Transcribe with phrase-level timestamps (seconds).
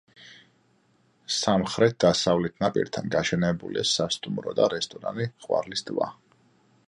[1.33, 6.09] სამხრეთ-დასავლეთ ნაპირთან გაშენებულია სასტუმრო და რესტორანი „ყვარლის ტბა“.